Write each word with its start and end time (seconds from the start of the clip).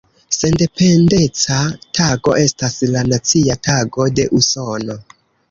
Sendependeca 0.35 1.57
Tago 1.99 2.33
estas 2.45 2.79
la 2.97 3.05
Nacia 3.11 3.59
Tago 3.69 4.09
de 4.19 4.27
Usono. 4.43 4.99